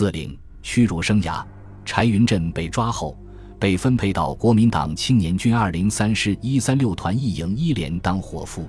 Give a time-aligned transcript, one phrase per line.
[0.00, 1.44] 四岭屈辱生涯。
[1.84, 3.14] 柴云振被抓后，
[3.58, 8.66] 被分配到国民党青年军二零三师一三六团一营一连当伙夫。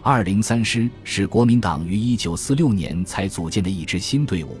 [0.00, 4.56] 二零三师是国民党于一九四六年才组建的一支新队伍。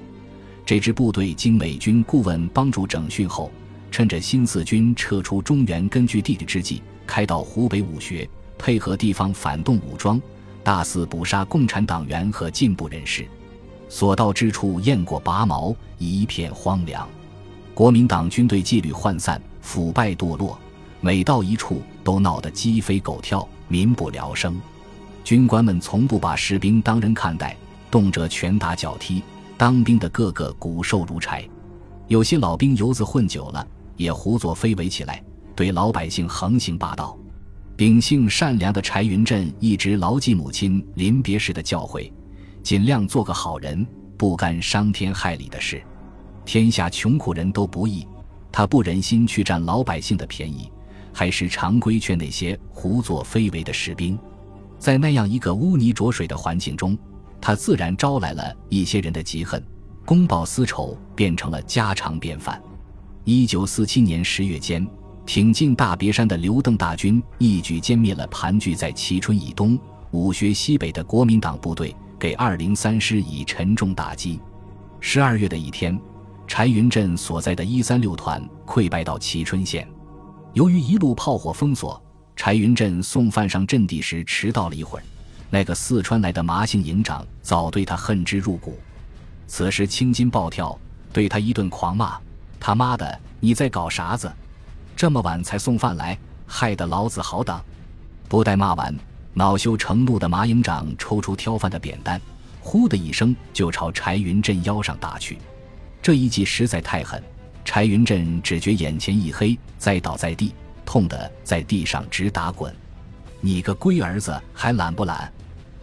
[0.66, 3.50] 这支部队经美军顾问帮助整训后，
[3.90, 10.20] 趁着新四军撤出中原根据地的之际，开到湖北武穴，配合地方反动武装，
[10.62, 13.26] 大肆捕杀共产党员和进步人士，
[13.92, 17.06] 所到之处雁过拔毛，一片荒凉。
[17.74, 20.58] 国民党军队纪律涣散，腐败堕落，
[21.02, 24.58] 每到一处都闹得鸡飞狗跳，民不聊生。
[25.22, 27.54] 军官们从不把士兵当人看待，
[27.90, 29.22] 动辄拳打脚踢。
[29.58, 31.46] 当兵的个个骨瘦如柴，
[32.08, 33.64] 有些老兵油子混久了，
[33.98, 35.22] 也胡作非为起来，
[35.54, 37.14] 对老百姓横行霸道。
[37.76, 42.10] 秉性善良的柴云振一直牢记母亲临别时的教诲，
[42.62, 45.82] 尽量做个好人，不干伤天害理的事。
[46.44, 48.06] 天下穷苦人都不易，
[48.50, 50.70] 他不忍心去占老百姓的便宜，
[51.12, 54.18] 还是常规劝那些胡作非为的士兵。
[54.78, 56.96] 在那样一个污泥浊水的环境中。
[57.44, 59.60] 他自然招来了一些人的嫉恨，
[60.06, 62.62] 公报私仇变成了家常便饭。
[63.24, 64.86] 一九四七年十月间，
[65.26, 69.76] 挺进大别山的刘邓大军一举歼灭了盘踞在蕲春以东、
[70.12, 71.92] 武穴西北的国民党部队，
[72.22, 74.38] 给二零三师以沉重打击。
[75.00, 76.00] 十二月的一天，
[76.46, 79.88] 柴云振所在的一三六团溃败到蕲春县，
[80.52, 82.00] 由于一路炮火封锁，
[82.36, 85.04] 柴云振送饭上阵地时迟到了一会儿。
[85.50, 88.78] 那个四川来的麻姓营长早对他恨之入骨，
[89.48, 90.78] 此时青筋暴跳，
[91.12, 92.20] 对他一顿狂骂
[92.60, 94.32] ：“他妈的，你在搞啥子？
[94.94, 97.60] 这么晚才送饭来，害得老子好等！”
[98.30, 98.96] 不待骂完，
[99.34, 102.20] 恼羞成怒的马营长抽出挑饭的扁担，
[102.60, 105.38] 呼的一声就朝柴云振腰上打去。
[106.02, 107.22] 这一击实在太狠，
[107.64, 110.52] 柴云振只觉眼前一黑，栽倒在地，
[110.84, 112.74] 痛得在地上直打滚。
[113.40, 115.32] 你个龟儿子，还懒不懒？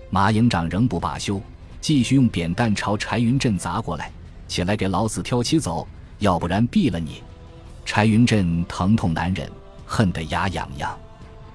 [0.09, 1.41] 马营长仍不罢休，
[1.81, 4.12] 继续用扁担朝柴云振砸过来。
[4.47, 5.88] 起来，给老子挑起走，
[6.19, 7.24] 要不然毙了你！
[7.85, 9.50] 柴云振疼痛难忍，
[9.85, 10.97] 恨得牙痒痒。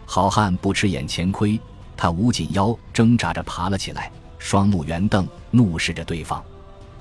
[0.06, 1.58] 好汉不吃眼前亏，
[1.97, 6.43] 他捂紧腰，挣扎着爬了起来，双目圆瞪，怒视着对方。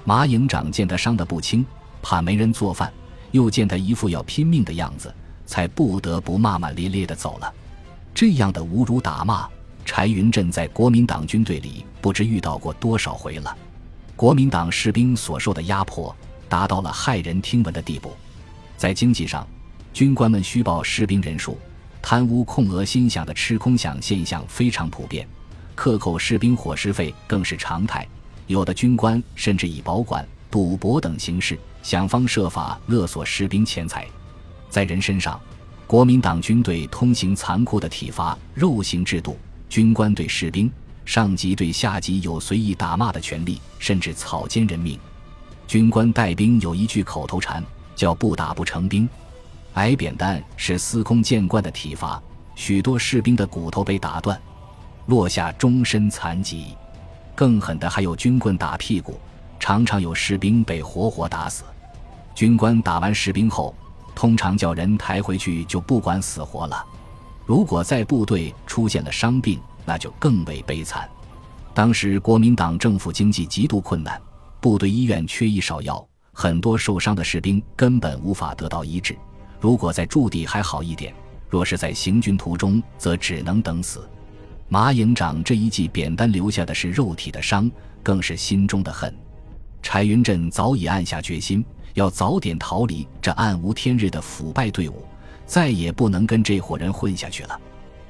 [0.04, 1.66] 马营长见他伤得不轻，
[2.02, 2.92] 怕没人做饭，
[3.32, 5.14] 又见他一副要拼命的样子，
[5.46, 7.54] 才不得不骂骂咧咧地走了。
[8.14, 9.48] 这样的侮辱打骂。
[9.86, 13.54] 柴云振在国民党军队里不知遇到过多少回了，
[14.16, 16.16] 国民党士兵所受的压迫
[16.48, 18.14] 达到了骇人听闻的地步。
[18.78, 19.46] 在经济上，
[19.92, 21.58] 军官们虚报士兵人数，
[22.04, 25.26] 贪污控额心想的吃空饷现象非常普遍，
[25.74, 28.06] 克扣士兵伙食费更是常态。
[28.46, 34.06] 有的军官甚至以保管、赌博等形式想方设法勒索士兵钱财。
[34.70, 35.40] 在人身上，
[35.88, 39.38] 国民党军队通行残酷的体罚、肉刑制度。
[39.70, 40.70] 军官对士兵、
[41.06, 45.00] 上级对下级有随意打骂的权利，甚至草菅人命。
[45.66, 47.64] 军官带兵有一句口头禅，
[47.96, 49.08] 叫“不打不成兵”。
[49.74, 52.22] 挨扁担是司空见惯的体罚，
[52.56, 54.40] 许多士兵的骨头被打断，
[55.08, 56.78] 落下终身残疾。
[57.36, 59.20] 更狠的还有军棍打屁股，
[59.60, 61.64] 常常有士兵被活活打死。
[62.36, 63.76] 军官打完士兵后，
[64.14, 66.86] 通常叫人抬回去，就不管死活了。
[67.46, 71.10] 如果在部队出现了伤病，那就更为悲惨。
[71.74, 74.22] 当时国民党政府经济极度困难，
[74.62, 79.18] 部队医院缺医少药，很多受伤的士兵根本无法得到医治。
[79.64, 81.14] 如果在驻地还好一点，
[81.50, 84.06] 若是在行军途中，则只能等死。
[84.68, 87.72] 马营长这一记扁担留下的是肉体的伤，
[88.04, 89.16] 更是心中的恨。
[89.82, 91.64] 柴云振早已暗下决心，
[91.94, 95.06] 要早点逃离这暗无天日的腐败队伍。
[95.46, 97.58] 再也不能跟这伙人混下去了。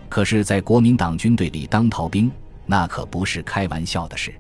[0.09, 2.31] 可是，在国民党军队里当逃兵，
[2.65, 4.33] 那可不是开玩笑的事。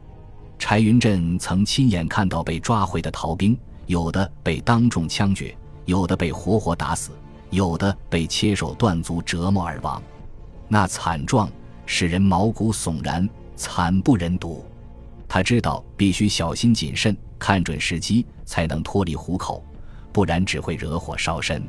[0.57, 7.11] 柴云振曾亲眼看到被抓回的逃兵，有的被当众枪决，有的被活活打死，
[7.49, 10.01] 有的被切手断足折磨而亡。
[10.67, 11.49] 那惨状
[11.85, 14.65] 使人毛骨悚然，惨不忍睹。
[15.27, 19.63] 他知道必须小心谨慎，看准时机，才能脱离虎口，
[20.11, 21.63] 不然只会惹火烧身。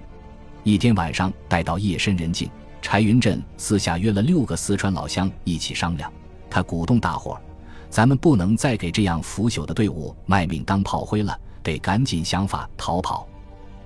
[0.63, 2.51] 一天晚上，待到夜深人静，
[2.81, 6.11] 柴云振私下约了六个四川老乡一起商量。
[6.49, 7.41] 他鼓动大伙儿
[7.91, 13.27] ：“咱们不能再给这样腐朽的队伍卖命当炮灰了，得赶紧想法逃跑。”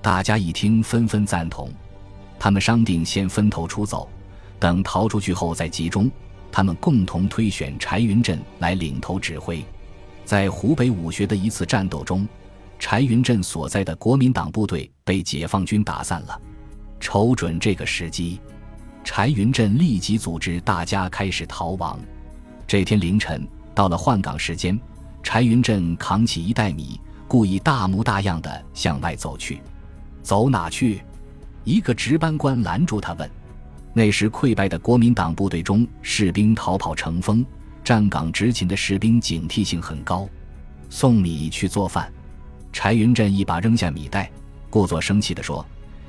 [0.01, 1.69] 大家一听，纷纷赞同。
[2.39, 4.07] 他们商定先分头出走，
[4.57, 6.09] 等逃出去后再集中。
[6.51, 9.63] 他们共同推选柴云振来领头指挥。
[10.25, 12.27] 在湖北武穴的一次战斗中，
[12.79, 16.41] 柴云振所在的国民党部队被解放军打散了。
[16.99, 18.39] 瞅准这个时机，
[19.03, 21.99] 柴云振立即组织大家开始逃亡。
[22.65, 24.79] 这天凌晨，到了换岗时间，
[25.21, 29.61] 柴云振扛起一袋米，故意大模大样的向外走去。
[30.21, 31.01] 走哪去？
[31.63, 33.29] 一个值班官拦住他问。
[33.93, 37.45] 那时溃败的国民党部队中，士兵逃跑成风，
[37.83, 40.27] 站岗执勤的士兵警惕性很高。
[40.89, 42.11] 送米去做饭。
[42.71, 44.31] 柴云振一把扔下米袋，
[44.69, 45.65] 故作生气地说：“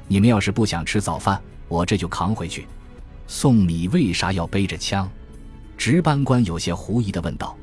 [0.07, 2.67] 你们要是不想吃早饭，我这就扛回去。”
[3.27, 5.11] 送米为啥要背着枪？
[5.79, 7.57] 值班官有些狐疑地问道：“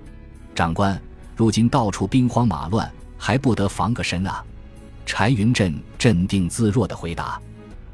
[0.55, 0.99] 长官，
[1.35, 4.43] 如今到处兵荒马乱，还不得防个身啊？”
[5.07, 7.41] 柴云振镇定自若地回答：“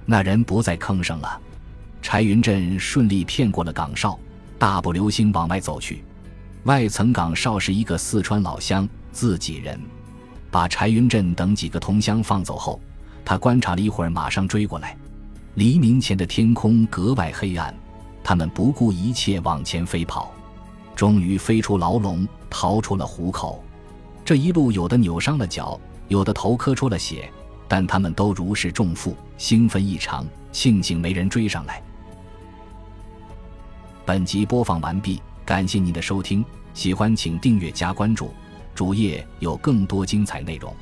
[0.03, 1.39] 那人不在坑上了。”
[2.01, 4.19] 柴云振顺利骗过了岗哨，
[4.57, 6.03] 大步流星往外走去。
[6.63, 9.79] 外层岗哨是一个四川老乡，自己人。
[10.49, 12.81] 把柴云振等几个同乡放走后，
[13.23, 14.97] 他观察了一会儿，马上追过来。
[15.53, 17.73] 黎明前的天空格外黑暗，
[18.23, 20.33] 他们不顾一切往前飞跑，
[20.95, 23.63] 终于飞出牢笼，逃出了虎口。
[24.25, 27.31] 这一路，有的扭伤了脚，有的头磕出了血，
[27.67, 31.81] 但他们都如释重负，兴奋异常，庆幸没人追上来。
[34.05, 38.31] 本集播放完毕，感谢您的收听，喜欢请订阅加关注。
[38.75, 40.75] 主页有更多精彩内容。